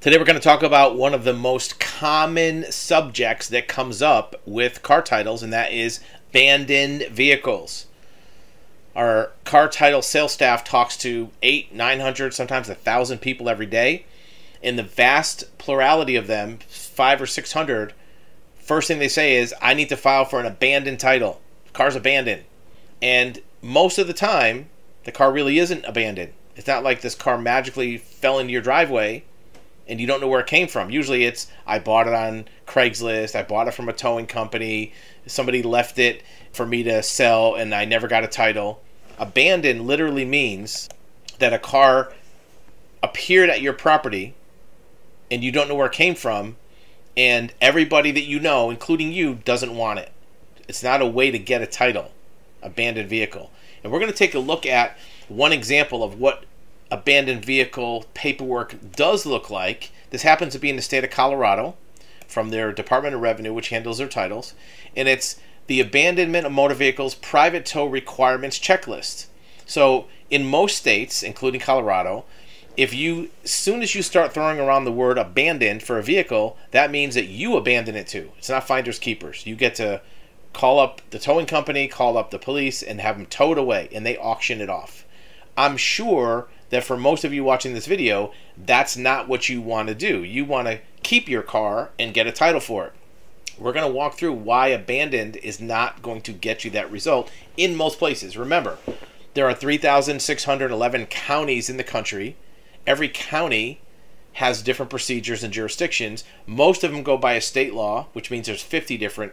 [0.00, 4.40] Today we're going to talk about one of the most common subjects that comes up
[4.46, 5.98] with car titles, and that is
[6.30, 7.88] abandoned vehicles.
[8.94, 13.66] Our car title sales staff talks to eight, nine hundred, sometimes a thousand people every
[13.66, 14.06] day,
[14.62, 17.92] In the vast plurality of them, five or six hundred,
[18.60, 21.40] first thing they say is, "I need to file for an abandoned title.
[21.72, 22.44] Car's abandoned,"
[23.02, 24.68] and most of the time,
[25.02, 26.34] the car really isn't abandoned.
[26.54, 29.24] It's not like this car magically fell into your driveway
[29.88, 30.90] and you don't know where it came from.
[30.90, 34.92] Usually it's I bought it on Craigslist, I bought it from a towing company,
[35.26, 36.22] somebody left it
[36.52, 38.82] for me to sell and I never got a title.
[39.18, 40.88] Abandoned literally means
[41.38, 42.12] that a car
[43.02, 44.34] appeared at your property
[45.30, 46.56] and you don't know where it came from
[47.16, 50.12] and everybody that you know, including you, doesn't want it.
[50.68, 52.12] It's not a way to get a title,
[52.62, 53.50] abandoned vehicle.
[53.82, 54.96] And we're going to take a look at
[55.28, 56.44] one example of what
[56.90, 59.90] abandoned vehicle paperwork does look like.
[60.10, 61.76] This happens to be in the state of Colorado
[62.26, 64.54] from their Department of Revenue, which handles their titles.
[64.96, 69.26] And it's the Abandonment of Motor Vehicles Private Tow Requirements Checklist.
[69.66, 72.24] So, in most states, including Colorado,
[72.76, 76.56] if you as soon as you start throwing around the word abandoned for a vehicle,
[76.70, 78.30] that means that you abandon it too.
[78.38, 79.46] It's not finders keepers.
[79.46, 80.00] You get to
[80.52, 84.06] call up the towing company, call up the police, and have them towed away, and
[84.06, 85.04] they auction it off.
[85.56, 89.88] I'm sure that for most of you watching this video, that's not what you want
[89.88, 90.22] to do.
[90.22, 92.92] You want to keep your car and get a title for it.
[93.58, 97.30] We're going to walk through why abandoned is not going to get you that result
[97.56, 98.36] in most places.
[98.36, 98.78] Remember,
[99.34, 102.36] there are 3,611 counties in the country.
[102.86, 103.80] Every county
[104.34, 106.22] has different procedures and jurisdictions.
[106.46, 109.32] Most of them go by a state law, which means there's 50 different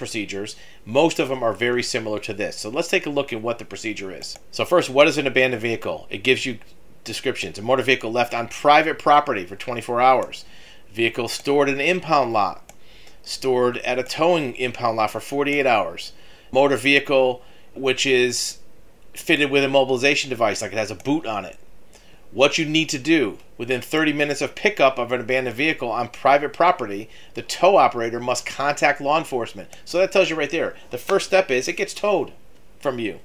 [0.00, 0.56] procedures.
[0.84, 2.56] Most of them are very similar to this.
[2.56, 4.36] So let's take a look at what the procedure is.
[4.50, 6.08] So first, what is an abandoned vehicle?
[6.10, 6.58] It gives you
[7.04, 7.58] descriptions.
[7.58, 10.44] A motor vehicle left on private property for 24 hours.
[10.92, 12.72] Vehicle stored in an impound lot.
[13.22, 16.12] Stored at a towing impound lot for 48 hours.
[16.50, 17.42] Motor vehicle
[17.74, 18.58] which is
[19.14, 21.56] fitted with a mobilization device, like it has a boot on it
[22.32, 26.08] what you need to do within 30 minutes of pickup of an abandoned vehicle on
[26.08, 29.68] private property the tow operator must contact law enforcement.
[29.84, 32.32] So that tells you right there the first step is it gets towed
[32.80, 33.20] from you.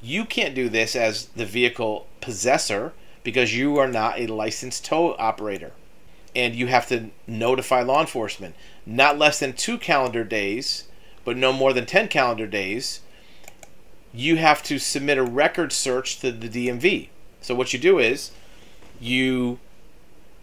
[0.00, 2.92] You can't do this as the vehicle possessor
[3.24, 5.72] because you are not a licensed tow operator.
[6.36, 8.54] And you have to notify law enforcement.
[8.86, 10.84] Not less than two calendar days
[11.28, 13.00] but no more than 10 calendar days
[14.14, 17.08] you have to submit a record search to the dmv
[17.40, 18.30] so what you do is
[19.00, 19.58] you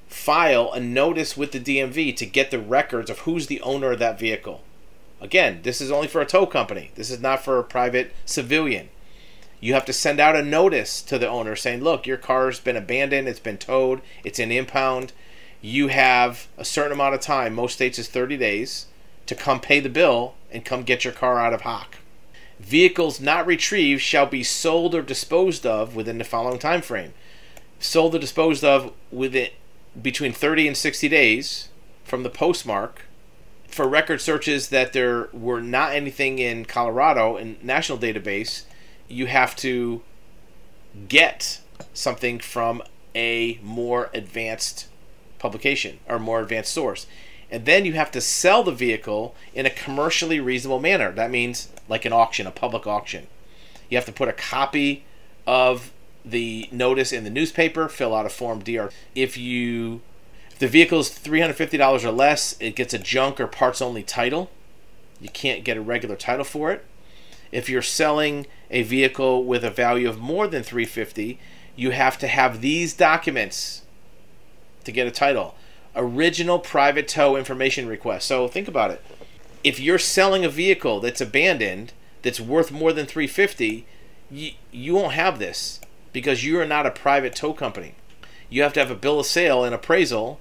[0.08, 4.00] file a notice with the DMV to get the records of who's the owner of
[4.00, 4.64] that vehicle.
[5.20, 6.92] Again, this is only for a tow company.
[6.96, 8.90] This is not for a private civilian.
[9.60, 12.76] You have to send out a notice to the owner saying, "Look, your car's been
[12.76, 15.14] abandoned, it's been towed, it's in impound.
[15.62, 18.86] You have a certain amount of time, most states is 30 days,
[19.26, 21.98] to come pay the bill and come get your car out of hock."
[22.60, 27.14] Vehicles not retrieved shall be sold or disposed of within the following time frame.
[27.80, 29.50] Sold or disposed of within
[30.02, 31.70] between 30 and 60 days
[32.04, 33.04] from the postmark.
[33.68, 38.64] For record searches that there were not anything in Colorado in national database,
[39.10, 40.02] you have to
[41.10, 41.60] get
[41.94, 42.82] something from
[43.14, 44.88] a more advanced
[45.40, 47.06] publication or more advanced source
[47.52, 51.12] and then you have to sell the vehicle in a commercially reasonable manner.
[51.12, 53.28] That means like an auction, a public auction.
[53.90, 55.06] You have to put a copy
[55.46, 55.92] of
[56.24, 58.92] the notice in the newspaper, fill out a form DR.
[59.14, 60.02] If you
[60.50, 64.50] if the vehicle is $350 or less, it gets a junk or parts only title.
[65.20, 66.86] You can't get a regular title for it.
[67.52, 71.38] If you're selling a vehicle with a value of more than 350,
[71.76, 73.82] you have to have these documents
[74.86, 75.56] to get a title
[75.96, 78.28] original private tow information request.
[78.28, 79.02] So think about it.
[79.64, 83.86] If you're selling a vehicle that's abandoned that's worth more than 350,
[84.30, 85.80] you, you won't have this
[86.14, 87.96] because you are not a private tow company.
[88.50, 90.40] You have to have a bill of sale and appraisal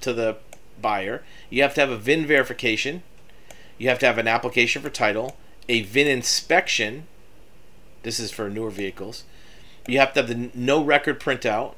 [0.00, 0.36] to the
[0.80, 1.22] buyer.
[1.50, 3.02] You have to have a VIN verification.
[3.78, 5.36] You have to have an application for title,
[5.68, 7.06] a VIN inspection.
[8.02, 9.24] This is for newer vehicles.
[9.86, 11.74] You have to have the no record printout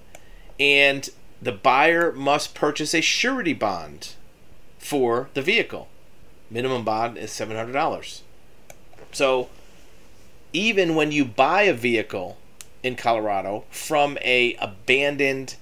[0.61, 1.09] and
[1.41, 4.15] the buyer must purchase a surety bond
[4.79, 5.89] for the vehicle.
[6.51, 8.21] Minimum bond is $700.
[9.13, 9.49] So
[10.53, 12.39] even when you buy a vehicle
[12.83, 15.57] in Colorado from a abandoned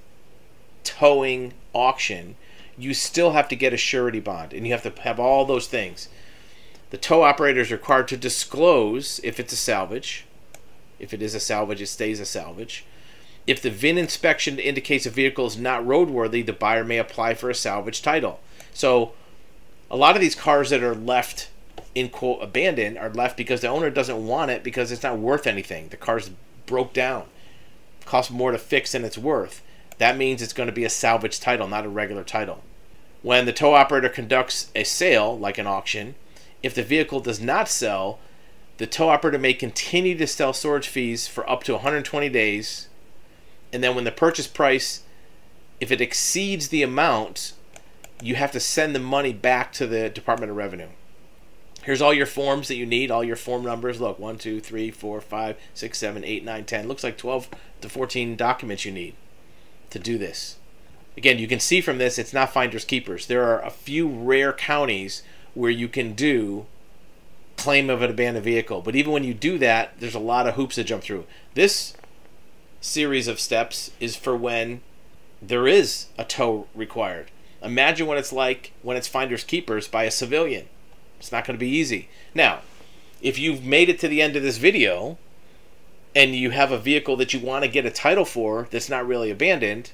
[0.83, 2.35] towing auction,
[2.77, 5.67] you still have to get a surety bond and you have to have all those
[5.67, 6.09] things.
[6.89, 10.25] The tow operator is required to disclose if it's a salvage.
[10.99, 12.85] If it is a salvage, it stays a salvage
[13.45, 17.49] If the VIN inspection indicates a vehicle is not roadworthy, the buyer may apply for
[17.49, 18.39] a salvage title.
[18.73, 19.13] So,
[19.91, 21.49] a lot of these cars that are left
[21.93, 25.45] in quote abandoned are left because the owner doesn't want it because it's not worth
[25.45, 25.89] anything.
[25.89, 26.31] The car's
[26.65, 27.25] broke down,
[28.05, 29.61] costs more to fix than it's worth.
[29.97, 32.63] That means it's going to be a salvage title, not a regular title.
[33.21, 36.15] When the tow operator conducts a sale, like an auction,
[36.61, 38.19] if the vehicle does not sell,
[38.77, 42.87] the tow operator may continue to sell storage fees for up to 120 days.
[43.73, 45.03] And then when the purchase price,
[45.81, 47.53] if it exceeds the amount,
[48.21, 50.89] you have to send the money back to the Department of Revenue.
[51.83, 53.99] Here's all your forms that you need, all your form numbers.
[53.99, 56.87] Look, 1, 2, 3, 4, 5, 6, 7, 8, 9, 10.
[56.87, 57.49] Looks like 12
[57.81, 59.15] to 14 documents you need
[59.89, 60.57] to do this.
[61.17, 63.27] Again, you can see from this it's not finders keepers.
[63.27, 65.23] There are a few rare counties
[65.53, 66.67] where you can do
[67.57, 68.81] claim of an abandoned vehicle.
[68.81, 71.25] But even when you do that, there's a lot of hoops to jump through.
[71.53, 71.95] This
[72.83, 74.81] series of steps is for when
[75.41, 77.31] there is a tow required.
[77.61, 80.67] Imagine what it's like when it's finders keepers by a civilian.
[81.17, 82.09] It's not going to be easy.
[82.35, 82.59] Now,
[83.21, 85.17] if you've made it to the end of this video
[86.13, 89.07] and you have a vehicle that you want to get a title for that's not
[89.07, 89.91] really abandoned,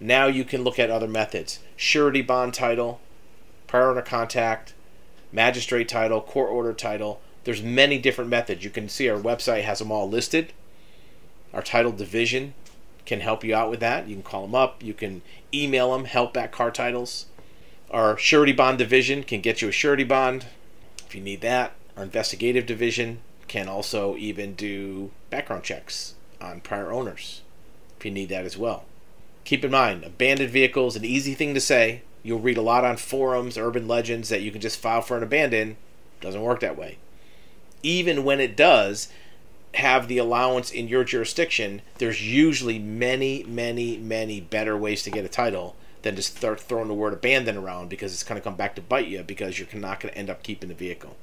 [0.00, 1.60] now you can look at other methods.
[1.76, 3.00] Surety bond title,
[3.68, 4.74] prior owner contact,
[5.30, 7.20] magistrate title, court order title.
[7.44, 8.64] There's many different methods.
[8.64, 10.52] You can see our website has them all listed.
[11.52, 12.54] Our title division
[13.06, 14.08] can help you out with that.
[14.08, 14.82] You can call them up.
[14.82, 17.26] You can email them, help at car titles.
[17.90, 20.46] Our surety bond division can get you a surety bond
[21.06, 21.72] if you need that.
[21.96, 23.18] Our investigative division
[23.48, 27.42] can also even do background checks on prior owners
[27.98, 28.84] if you need that as well.
[29.44, 32.96] Keep in mind, abandoned vehicles, an easy thing to say, You'll read a lot on
[32.96, 35.76] forums, urban legends that you can just file for an abandon.
[36.20, 36.98] Doesn't work that way.
[37.82, 39.08] Even when it does
[39.74, 45.24] have the allowance in your jurisdiction, there's usually many, many, many better ways to get
[45.24, 48.56] a title than just start throwing the word abandon around because it's going to come
[48.56, 51.16] back to bite you because you're not going to end up keeping the vehicle.